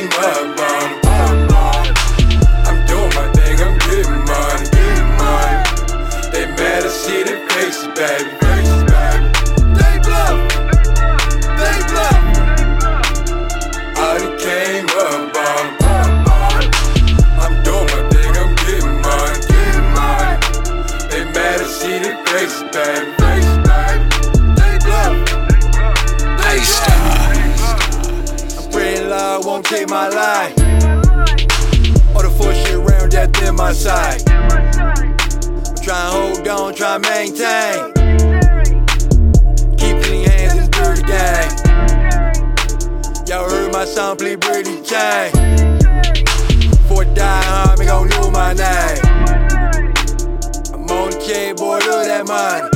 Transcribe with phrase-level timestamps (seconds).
[0.00, 1.94] up on 'em.
[2.66, 5.58] I'm doing my thing, I'm getting money, getting money.
[6.32, 8.30] They mad to see the faces, baby.
[9.78, 10.38] They bluff,
[11.60, 12.20] they bluff.
[13.98, 15.64] I came up on.
[17.44, 20.36] I'm doing my thing, I'm getting money, getting money.
[21.10, 21.58] They mad
[22.30, 22.64] baby,
[23.20, 23.51] faces,
[29.72, 30.58] Lord my life.
[32.14, 34.22] All the full shit around death in my sight.
[35.82, 37.92] Trying to hold on, trying to maintain.
[39.78, 41.50] Keep clean hands in dirty game.
[43.26, 45.32] Y'all heard my song, please break the chain.
[46.70, 48.98] Before die, hard, me gon' know my name.
[50.74, 52.71] I'm on the chain, boy, look at that money.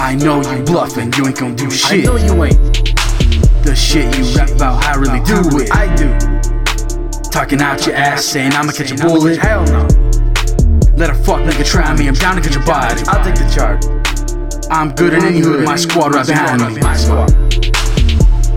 [0.00, 2.00] I know you bluffing, you ain't gon' do shit.
[2.00, 2.54] I know you ain't.
[3.64, 5.74] The shit you rap about, I really do it.
[5.74, 6.08] I do.
[7.30, 9.38] Talking out your ass, saying I'ma catch a bullet.
[9.38, 9.88] Hell no.
[10.96, 13.02] Let a fuck nigga try me, I'm down to catch your body.
[13.08, 13.84] I'll take the charge.
[14.70, 15.90] I'm good in any hood, my mm-hmm.
[15.90, 16.80] squad right behind me.
[16.80, 17.32] My squad.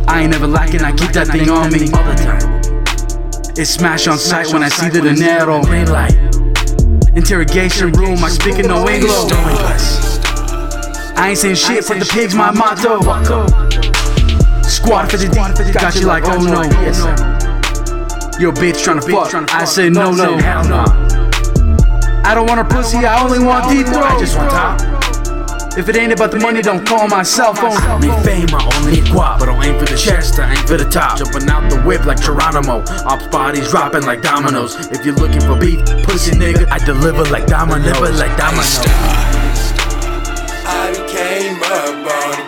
[0.08, 1.90] I ain't never lacking, I keep that thing on me.
[1.92, 2.62] All the time.
[3.58, 5.58] It's smash on sight when I see the dinero.
[7.16, 10.21] Interrogation room, I speak in no English.
[11.22, 11.28] No English.
[11.28, 13.00] I ain't saying shit, put the pigs my motto.
[14.64, 16.62] Squad 50 deep, got you like, oh, oh no.
[16.82, 18.42] Yes, oh, sir.
[18.42, 19.54] Yo, bitch tryna fuck.
[19.54, 20.38] I say no, no.
[20.38, 20.86] Hell no.
[22.24, 24.04] I don't want a pussy, I only want deep throat.
[24.04, 24.82] I just want top.
[25.78, 28.02] If it ain't about the money, don't call my cell phone.
[28.02, 30.76] Need fame, I only need guap, but I aim for the chest, I aim for
[30.76, 31.18] the top.
[31.18, 34.76] Jumping out the whip like Geronimo, ops bodies dropping like dominoes.
[34.92, 37.94] If you're looking for beef, pussy nigga, I deliver like Domino's.
[37.94, 39.31] Deliver like Domino's.
[41.54, 42.41] I done